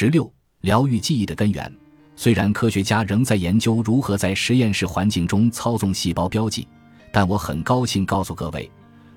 [0.00, 1.70] 十六、疗愈记忆的根源。
[2.16, 6.66] 虽然科学家仍在研究如何在实验室环境中操纵细胞标记，
[7.12, 8.70] 但我很高兴告诉各位，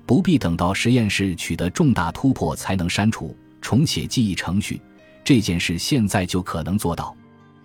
[0.04, 4.78] 不必等到实验室取得重大突破才能删除、重写记忆程序，
[5.24, 7.16] 这件事现在就可能做到。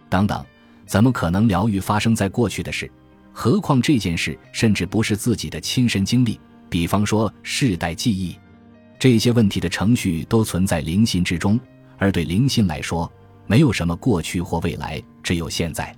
[0.08, 0.42] 等等，
[0.86, 2.90] 怎么可能疗愈发生在过去的事？
[3.34, 6.40] 何况这件事甚至不是自己的亲身经历，
[6.70, 8.38] 比方说世代记忆，
[8.98, 11.60] 这些问题的程序都存在灵性之中，
[12.00, 13.12] 而对灵性来说。
[13.46, 15.92] 没有什么过去或未来，只有现在，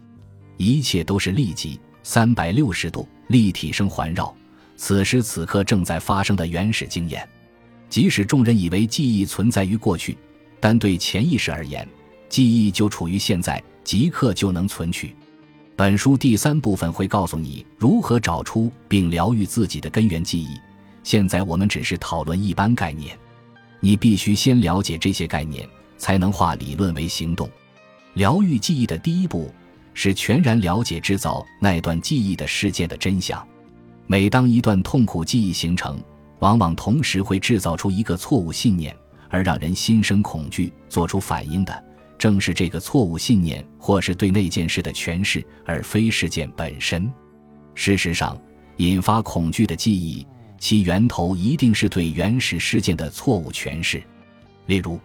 [0.56, 4.34] 一切都是立即、三百六十度立体声环绕，
[4.78, 7.28] 此时此刻正在发生的原始经验。
[7.90, 10.18] 即使众人以为记忆存在于过去，
[10.62, 11.86] 但对潜意识而言，
[12.30, 15.14] 记忆就处于现在，即刻就能存取。
[15.76, 20.56] 本书第三部分会告诉你如何找出并疗愈自己的根源记忆。
[21.04, 23.14] 现在我们只是讨论一般概念，
[23.82, 25.68] 你必须先了解这些概念。
[26.02, 27.48] 才能化理论为行动。
[28.16, 29.54] 疗愈记忆的第一步
[29.94, 33.48] 是全然了解制造那段记忆的事件的真相。
[34.08, 36.02] 每当一段痛苦记忆形成，
[36.40, 38.98] 往往同时会制造出一个错误信念，
[39.30, 41.84] 而让人心生恐惧，做出反应的
[42.18, 47.10] 正是这个错误信念，或是对那件事的诠释，而非事件本身。
[47.76, 48.36] 事实上，
[48.78, 50.26] 引发恐惧的记忆，
[50.58, 54.02] 其源头一定是对原始事件的错误诠释。
[54.66, 55.00] 例如。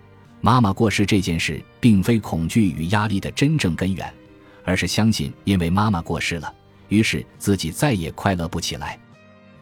[0.47, 4.15] 妈妈过世这件事，并非恐惧与压力的真正根源，
[4.63, 6.55] 而是相信因为妈妈过世了，
[6.89, 8.97] 于是自己再也快乐不起来。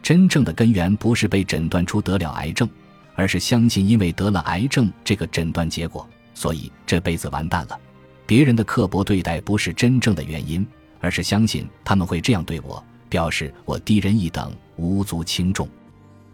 [0.03, 2.69] 真正的根源不是被诊断出得了癌症，
[3.15, 7.81] 而是相信因为得了癌症这个诊断结果，所以这辈子完蛋了。
[8.27, 10.67] 别人的刻薄对待不是真正的原因，
[11.01, 15.67] 而是相信他们会这样对我，表示我低人一等，无足轻重。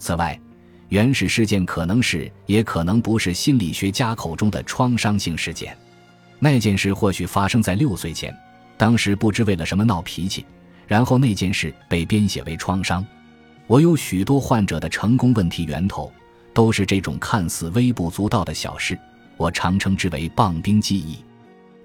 [0.01, 0.37] 此外，
[0.91, 5.77] 原始事件可能是，也可能不是心理学家口中的创伤性事件。
[6.41, 8.37] 那件事或许发生在六岁前，
[8.77, 10.45] 当时不知为了什么闹脾气，
[10.89, 13.07] 然后那件事被编写为创伤。
[13.69, 16.13] 我有许多患者的成功问题源头，
[16.53, 18.99] 都是这种看似微不足道的小事。
[19.37, 21.25] 我常称之为“棒冰记忆”。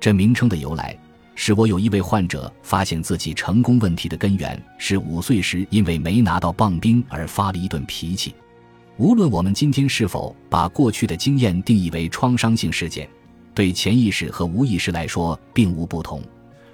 [0.01, 0.97] 这名称的由来，
[1.35, 8.34] 是我有一位患者发现自己成功问题的根源是五岁时因为没拿到棒冰而发了一顿脾气。
[8.97, 13.09] 无论我们今天是否把过去的经验定义为创伤性事件，
[13.53, 16.22] 对潜意识和无意识来说并无不同。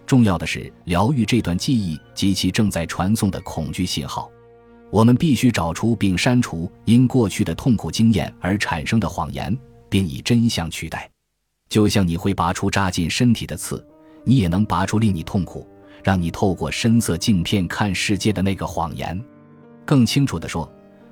[0.06, 4.30] 重要的是疗愈这段记忆及其正在传送的恐惧信号。
[4.92, 9.58] 我们必须找出并删除因过去的痛苦经验而产生的谎言，
[9.90, 11.10] 并以真相取代。
[11.70, 13.84] 就像你会拔出扎进身体的刺，
[14.24, 15.68] 你也能拔出令你痛苦、
[16.04, 19.20] 让你透过深色镜片看世界的那个谎言。
[19.86, 20.72] 更清楚地说。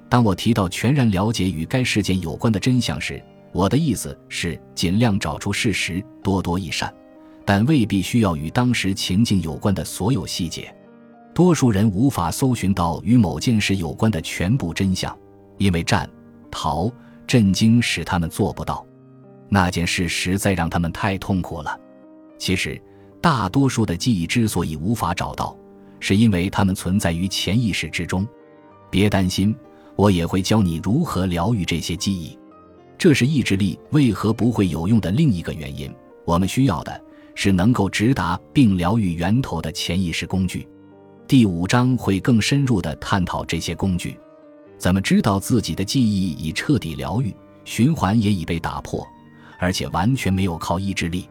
[0.10, 6.92] 当我提到全然了解与该事件有关的真相时，我的意思是尽量找出事实，多多益善，
[7.46, 10.76] 但未必需要与当时情境有关的所有细节。
[11.34, 15.16] 多数人无法搜寻到与某件事有关的全部真相，
[15.58, 16.10] 因为战、
[16.50, 16.92] 逃、
[17.28, 18.84] 震惊使他们做不到。
[19.48, 21.80] 那件事实在让他们太痛苦了。
[22.38, 22.82] 其实，
[23.22, 25.56] 大多数的记忆之所以无法找到，
[26.00, 28.28] 是因为它们存在于潜意识之中。
[28.90, 29.56] 别担心。
[30.00, 32.40] 我也会教你如何疗愈这些记忆，
[32.98, 35.94] 这是意志力为何不会有用的另一个原因。
[36.24, 37.02] 我们需要的
[37.36, 40.66] 是能够直达并疗愈源头的潜意识工具。
[41.28, 44.18] 第五章会更深入地探讨这些工具。
[44.78, 49.06] 怎么知道自己的记忆已彻底疗愈，循环也已被打破，
[49.60, 51.28] 而且完全没有靠意志力？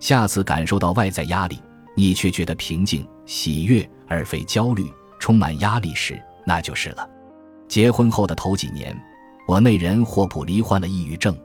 [0.00, 1.60] 下次感受到外在压力，
[1.94, 7.08] 你却觉得平静、喜悦而非焦虑、充满压力时，那就是了。
[7.70, 9.00] 结婚后的头几年，
[9.46, 11.38] 我那人霍普罹患了抑郁症。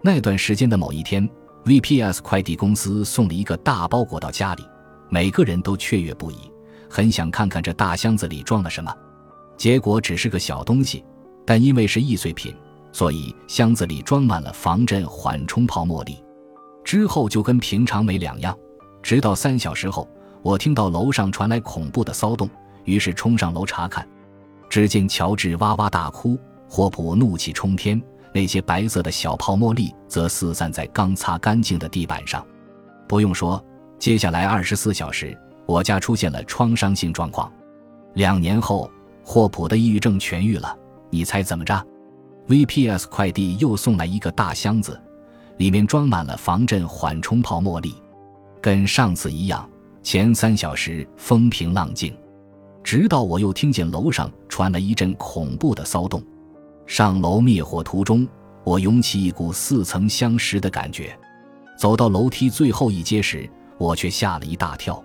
[0.00, 1.28] 那段时间的某一天
[1.64, 4.62] ，VPS 快递公司送了一个大包裹到家里，
[5.08, 6.36] 每个人都雀跃不已，
[6.88, 8.94] 很想看看这大箱子里装了什么。
[9.56, 11.04] 结果只是个小东西，
[11.44, 12.54] 但因为是易碎品，
[12.92, 16.22] 所以箱子里装满了防震缓冲泡沫粒。
[16.84, 18.56] 之后就跟平常没两样，
[19.02, 20.08] 直到三小时后，
[20.42, 22.48] 我听到楼上传来恐怖的骚动，
[22.84, 24.06] 于是冲上楼查看。
[24.76, 26.38] 只见乔治哇哇大哭，
[26.68, 27.98] 霍普怒气冲天，
[28.30, 32.46] 那些白色的小泡沫粒则四散在刚擦干净的地板上。
[33.08, 33.64] 不用说，
[33.98, 35.34] 接下来二十四小时，
[35.64, 37.50] 我家出现了创伤性状况。
[38.12, 38.90] 两年后，
[39.24, 40.76] 霍普的抑郁症痊愈了。
[41.08, 41.86] 你猜怎么着
[42.46, 45.00] ？VPS 快递又送来一个大箱子，
[45.56, 47.94] 里面装满了防震缓冲泡沫粒，
[48.60, 49.66] 跟上次一样。
[50.02, 52.14] 前三小时风平浪静。
[52.86, 56.22] 直到我又听见楼上传来一阵恐怖的骚动，
[56.86, 58.24] 上楼灭火途中，
[58.62, 61.18] 我涌起一股似曾相识的感觉。
[61.76, 65.02] 走到楼梯最后一阶时，我却吓了一大跳。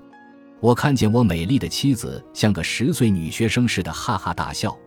[0.59, 4.77] 我看见我美丽的妻子像个十岁女学生似的哈哈大笑，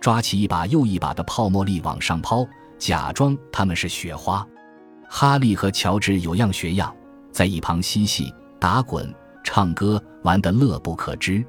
[0.00, 2.48] 抓起一把又一把的泡沫粒往上抛，
[2.78, 4.42] 假装它们是雪花。
[5.06, 6.96] 哈利和乔治有样学样，
[7.30, 9.14] 在一旁嬉戏、打滚、
[9.44, 11.44] 唱歌，玩得乐不可支。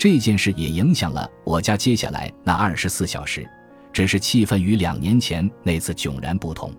[0.00, 3.46] 这件事也影响了我家接下来那二十四小时，
[3.92, 6.72] 只是气氛与两年前那次迥然不同。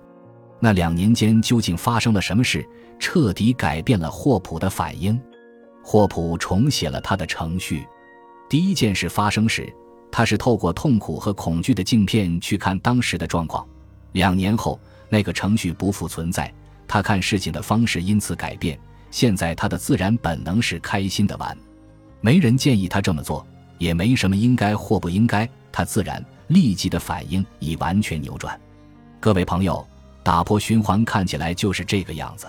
[0.60, 5.22] 那两年间究竟发生了什么事，彻底改变了霍普的反应？
[5.84, 7.86] 霍普重写了他的程序。
[8.50, 9.72] 第一件事发生时，
[10.12, 13.64] 他是透过痛苦和恐惧的镜片去看当时的状况。
[14.14, 14.80] 两年后，
[15.10, 16.52] 那个程序不复存在，
[16.88, 18.80] 他看事情的方式因此改变。
[19.12, 21.56] 现在他的自然本能是开心的玩，
[22.22, 23.46] 没人建议他这么做，
[23.78, 25.50] 也没什么应该或不应该。
[25.72, 28.60] 他自然立即的反应已完全扭转。
[29.20, 29.86] 各位朋友。
[30.24, 32.46] 打破循环看起来就是这个样子。